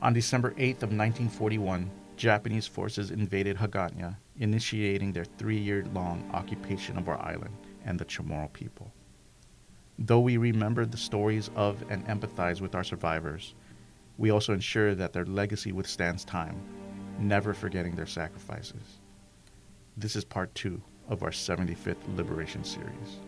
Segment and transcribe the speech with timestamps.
[0.00, 7.20] On December 8th of 1941, Japanese forces invaded Hagåtña, initiating their three-year-long occupation of our
[7.20, 8.92] island and the Chamorro people.
[9.98, 13.56] Though we remember the stories of and empathize with our survivors,
[14.18, 16.60] we also ensure that their legacy withstands time,
[17.18, 19.00] never forgetting their sacrifices.
[19.96, 23.18] This is part two of our 75th Liberation series.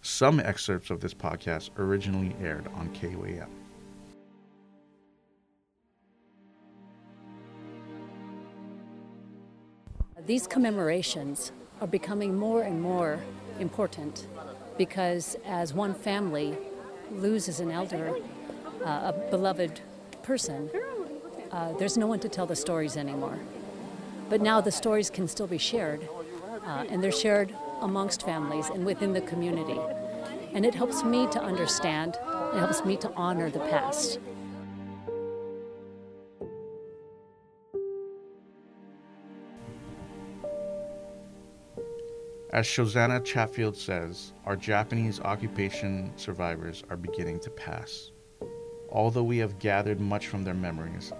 [0.00, 3.61] Some excerpts of this podcast originally aired on KUAM.
[10.24, 11.50] These commemorations
[11.80, 13.18] are becoming more and more
[13.58, 14.28] important
[14.78, 16.56] because as one family
[17.10, 18.14] loses an elder,
[18.84, 19.80] uh, a beloved
[20.22, 20.70] person,
[21.50, 23.36] uh, there's no one to tell the stories anymore.
[24.30, 26.08] But now the stories can still be shared,
[26.64, 29.80] uh, and they're shared amongst families and within the community.
[30.54, 32.16] And it helps me to understand,
[32.54, 34.20] it helps me to honor the past.
[42.52, 48.10] As Shosanna Chatfield says, our Japanese occupation survivors are beginning to pass.
[48.90, 51.14] Although we have gathered much from their memories,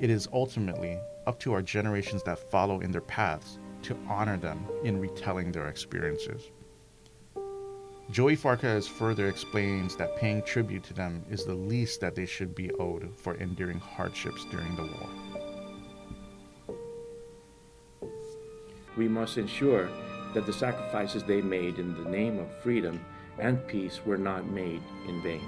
[0.00, 4.64] it is ultimately up to our generations that follow in their paths to honor them
[4.82, 6.50] in retelling their experiences.
[8.10, 12.54] Joey Farquez further explains that paying tribute to them is the least that they should
[12.54, 15.10] be owed for enduring hardships during the war.
[18.96, 19.90] We must ensure
[20.34, 23.00] that the sacrifices they made in the name of freedom
[23.38, 25.42] and peace were not made in vain.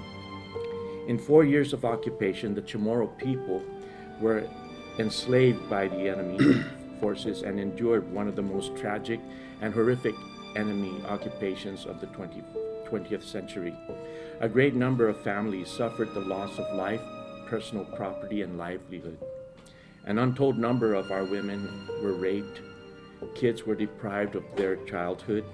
[1.07, 3.61] In four years of occupation, the Chamorro people
[4.19, 4.47] were
[4.99, 6.63] enslaved by the enemy
[6.99, 9.19] forces and endured one of the most tragic
[9.61, 10.15] and horrific
[10.55, 12.41] enemy occupations of the 20,
[12.85, 13.75] 20th century.
[14.39, 17.01] A great number of families suffered the loss of life,
[17.47, 19.17] personal property, and livelihood.
[20.05, 22.61] An untold number of our women were raped,
[23.35, 25.45] kids were deprived of their childhood,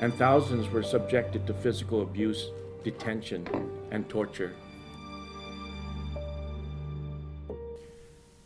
[0.00, 2.50] and thousands were subjected to physical abuse,
[2.82, 3.46] detention,
[3.90, 4.54] and torture.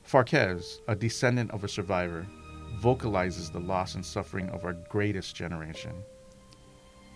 [0.03, 2.27] Farquez, a descendant of a survivor,
[2.81, 5.93] vocalizes the loss and suffering of our greatest generation.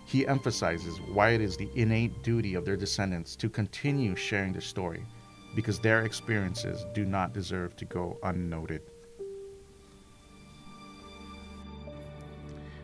[0.05, 4.61] He emphasizes why it is the innate duty of their descendants to continue sharing their
[4.61, 5.07] story
[5.55, 8.83] because their experiences do not deserve to go unnoted.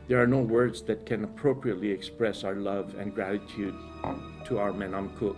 [0.08, 3.74] There are no words that can appropriately express our love and gratitude
[4.46, 5.36] to our Manåmko',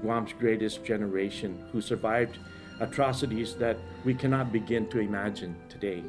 [0.00, 2.38] Guam's greatest generation, who survived
[2.78, 6.04] atrocities that we cannot begin to imagine today.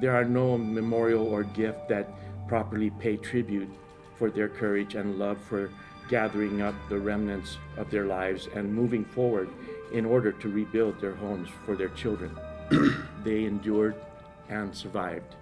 [0.00, 2.08] There are no memorial or gift that
[2.48, 3.68] properly pay tribute
[4.16, 5.70] for their courage and love for
[6.08, 9.50] gathering up the remnants of their lives and moving forward
[9.92, 12.34] in order to rebuild their homes for their children.
[13.24, 13.94] they endured
[14.48, 15.34] and survived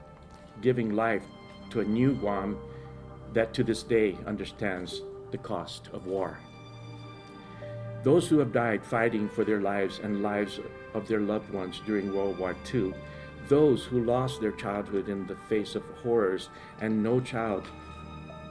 [0.60, 1.24] giving life
[1.70, 2.58] to a new Guam
[3.32, 6.38] that to this day understands the cost of war.
[8.02, 10.58] Those who have died fighting for their lives and lives
[10.94, 12.94] of their loved ones during World War II,
[13.48, 16.48] those who lost their childhood in the face of horrors
[16.80, 17.68] and no child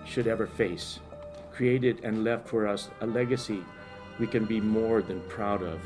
[0.05, 0.99] should ever face,
[1.51, 3.63] created and left for us a legacy
[4.19, 5.81] we can be more than proud of.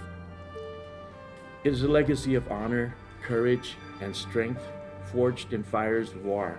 [1.64, 4.64] It is a legacy of honor, courage, and strength
[5.12, 6.58] forged in fires of war.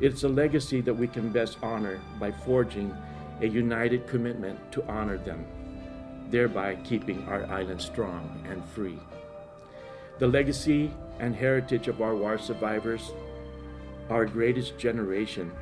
[0.00, 2.94] It's a legacy that we can best honor by forging
[3.40, 5.46] a united commitment to honor them,
[6.30, 8.98] thereby keeping our island strong and free.
[10.18, 13.12] The legacy and heritage of our war survivors,
[14.10, 15.52] our greatest generation,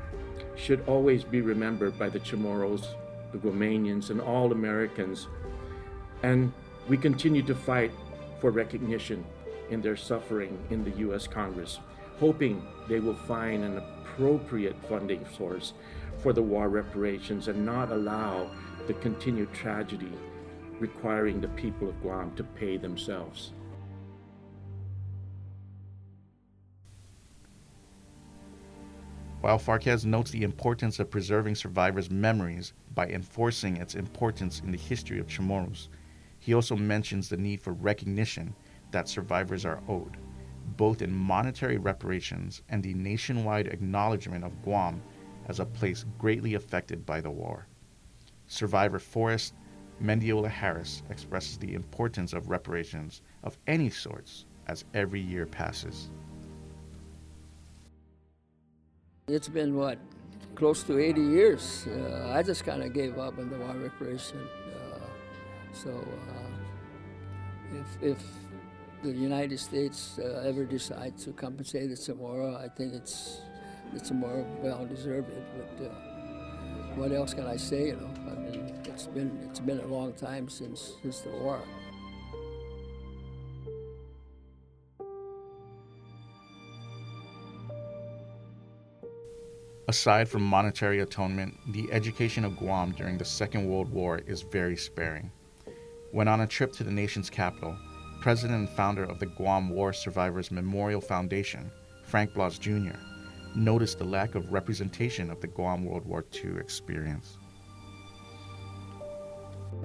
[0.56, 2.87] should always be remembered by the Chamorros,
[3.32, 5.26] the Guamanians, and all Americans.
[6.22, 6.53] And
[6.88, 7.91] we continue to fight
[8.41, 9.25] for recognition
[9.70, 11.26] in their suffering in the U.S.
[11.26, 11.78] Congress
[12.19, 15.72] hoping they will find an appropriate funding source
[16.22, 18.50] for the war reparations and not allow
[18.86, 20.12] the continued tragedy
[20.78, 23.52] requiring the people of Guam to pay themselves.
[29.40, 34.78] While Farquez notes the importance of preserving survivors' memories by enforcing its importance in the
[34.78, 35.88] history of Chamorros,
[36.38, 38.55] he also mentions the need for recognition
[38.94, 40.17] that survivors are owed
[40.76, 45.02] both in monetary reparations and the nationwide acknowledgement of Guam
[45.49, 47.67] as a place greatly affected by the war.
[48.46, 49.55] Survivor Forrest
[50.02, 56.11] Mendiola Harris expresses the importance of reparations of any sorts as every year passes.
[59.29, 59.99] It's been what,
[60.55, 61.87] close to 80 years.
[61.87, 64.41] Uh, I just kind of gave up on the war reparation.
[64.69, 64.99] Uh,
[65.73, 68.25] So uh, if, if
[69.05, 73.43] the United States uh, ever decides to compensate the Chamorro, I think it's
[73.93, 75.45] the Chamorro well deserved it.
[75.56, 75.89] But uh,
[76.97, 77.89] what else can I say?
[77.89, 81.61] You know, I mean, it's been it's been a long time since since the war.
[89.87, 94.79] Aside from monetary atonement, the education of Guam during the Second World War is very
[94.79, 95.31] sparing.
[96.11, 97.77] When on a trip to the nation's capital,
[98.20, 101.70] president and founder of the Guam War Survivors Memorial Foundation,
[102.02, 102.96] Frank Blas Jr.,
[103.55, 107.38] noticed the lack of representation of the Guam World War II experience.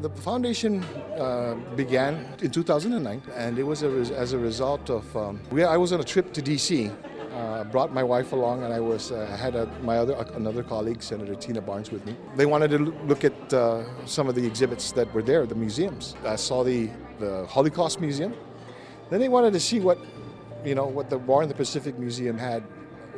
[0.01, 0.83] The foundation
[1.17, 5.17] uh, began in 2009, and it was a as a result of.
[5.17, 6.89] Um, we, I was on a trip to D.C.
[7.33, 11.03] Uh, brought my wife along, and I was uh, had a, my other another colleague,
[11.03, 12.15] Senator Tina Barnes, with me.
[12.35, 12.77] They wanted to
[13.07, 16.15] look at uh, some of the exhibits that were there, the museums.
[16.23, 16.89] I saw the
[17.19, 18.33] the Holocaust Museum.
[19.09, 19.97] Then they wanted to see what,
[20.63, 22.63] you know, what the War in the Pacific Museum had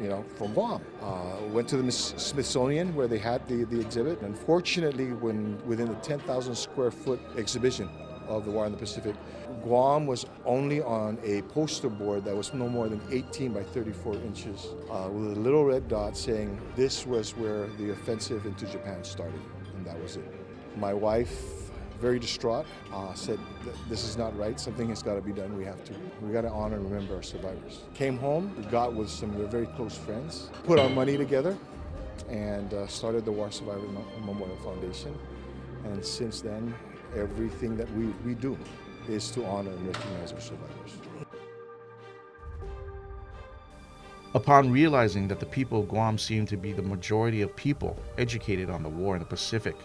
[0.01, 0.81] you know, from Guam.
[1.01, 4.21] Uh, went to the Smithsonian where they had the, the exhibit.
[4.21, 7.87] Unfortunately, when within the 10,000 square foot exhibition
[8.27, 9.15] of the War in the Pacific,
[9.63, 14.15] Guam was only on a poster board that was no more than 18 by 34
[14.15, 19.03] inches, uh, with a little red dot saying this was where the offensive into Japan
[19.03, 19.41] started,
[19.75, 20.33] and that was it.
[20.77, 21.60] My wife
[22.01, 23.39] very distraught, uh, said,
[23.87, 24.59] This is not right.
[24.59, 25.55] Something has got to be done.
[25.55, 25.93] We have to.
[26.21, 27.81] We got to honor and remember our survivors.
[27.93, 31.55] Came home, got with some very close friends, put our money together,
[32.27, 33.89] and uh, started the War Survivors
[34.25, 35.15] Memorial Foundation.
[35.85, 36.73] And since then,
[37.15, 38.57] everything that we, we do
[39.07, 40.97] is to honor and recognize our survivors.
[44.33, 48.69] Upon realizing that the people of Guam seemed to be the majority of people educated
[48.69, 49.75] on the war in the Pacific,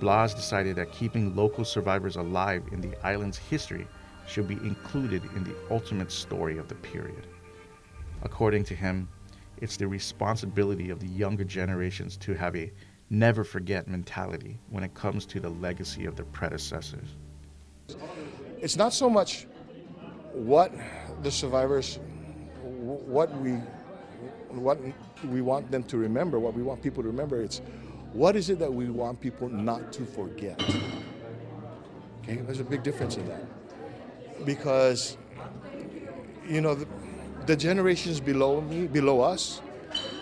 [0.00, 3.86] Blas decided that keeping local survivors alive in the island's history
[4.26, 7.26] should be included in the ultimate story of the period.
[8.22, 9.08] According to him,
[9.58, 12.72] it's the responsibility of the younger generations to have a
[13.10, 17.16] never forget mentality when it comes to the legacy of their predecessors.
[18.58, 19.46] It's not so much
[20.32, 20.72] what
[21.22, 22.00] the survivors,
[22.62, 23.52] what we,
[24.50, 24.78] what
[25.26, 27.40] we want them to remember, what we want people to remember.
[27.40, 27.60] It's
[28.14, 30.62] what is it that we want people not to forget?
[32.22, 33.44] Okay, there's a big difference in that.
[34.46, 35.16] Because,
[36.48, 36.86] you know, the,
[37.46, 39.60] the generations below me, below us,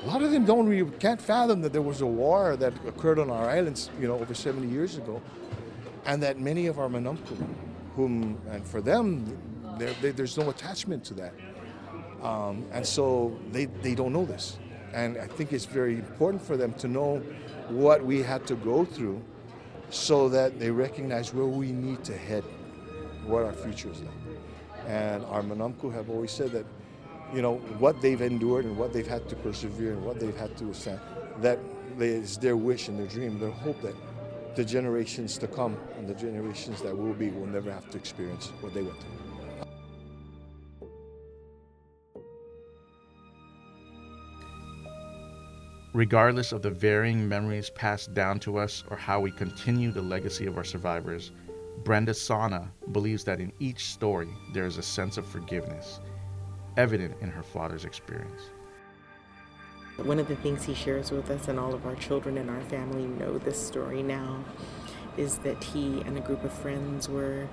[0.03, 3.19] a lot of them don't really, can't fathom that there was a war that occurred
[3.19, 5.21] on our islands, you know, over 70 years ago,
[6.07, 7.47] and that many of our Manåmko',
[7.95, 9.39] whom, and for them,
[9.79, 11.35] they, there's no attachment to that.
[12.23, 14.59] Um, and so they, they don't know this.
[14.93, 17.19] And I think it's very important for them to know
[17.69, 19.23] what we had to go through
[19.91, 22.45] so that they recognize where we need to head,
[23.27, 24.15] what our future is like.
[24.87, 26.67] And our Manåmko' have always said that,
[27.33, 30.57] you know, what they've endured and what they've had to persevere and what they've had
[30.59, 31.01] to ascend,
[31.41, 31.59] that
[31.99, 33.95] is their wish and their dream, their hope that
[34.55, 38.53] the generations to come and the generations that will be will never have to experience
[38.61, 39.22] what they went through.
[45.95, 50.47] Regardless of the varying memories passed down to us or how we continue the legacy
[50.47, 51.33] of our survivors,
[51.85, 56.01] Brenda Sana believes that in each story there is a sense of forgiveness,
[56.79, 58.41] evident in her father's experience.
[59.99, 62.63] One of the things he shares with us, and all of our children and our
[62.63, 64.43] family know this story now,
[65.19, 67.47] is that he and a group of friends were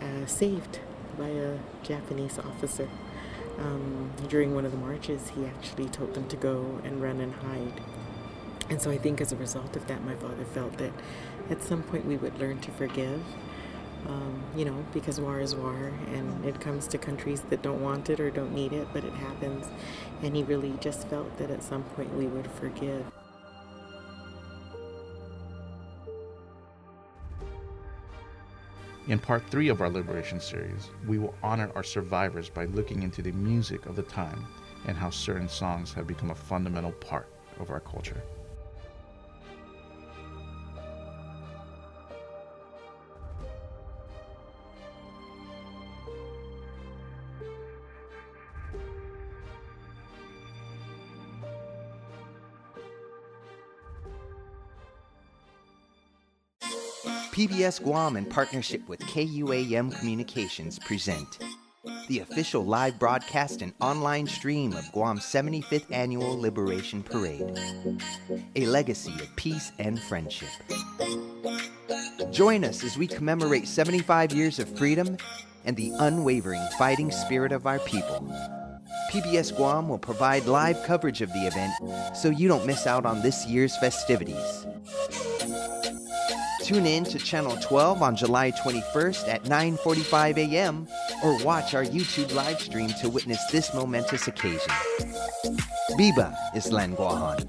[0.00, 0.80] uh, saved
[1.18, 2.88] by a Japanese officer
[3.58, 7.32] um, during one of the marches, he actually told them to go and run and
[7.32, 7.80] hide.
[8.70, 10.92] And so I think as a result of that, my father felt that
[11.50, 13.22] at some point we would learn to forgive.
[14.06, 18.10] Um, you know, because war is war and it comes to countries that don't want
[18.10, 19.66] it or don't need it, but it happens.
[20.22, 23.06] And he really just felt that at some point we would forgive.
[29.06, 33.20] In part three of our Liberation series, we will honor our survivors by looking into
[33.20, 34.46] the music of the time
[34.86, 37.28] and how certain songs have become a fundamental part
[37.60, 38.22] of our culture.
[57.34, 61.40] PBS Guam, in partnership with KUAM Communications, present
[62.06, 67.58] the official live broadcast and online stream of Guam's 75th Annual Liberation Parade,
[68.54, 70.48] a legacy of peace and friendship.
[72.30, 75.16] Join us as we commemorate 75 years of freedom
[75.64, 78.32] and the unwavering fighting spirit of our people.
[79.10, 83.22] PBS Guam will provide live coverage of the event so you don't miss out on
[83.22, 84.68] this year's festivities.
[86.64, 90.88] Tune in to Channel 12 on July 21st at 9:45 a.m.
[91.22, 94.72] or watch our YouTube live stream to witness this momentous occasion.
[96.00, 97.44] Biba Islan Guahan.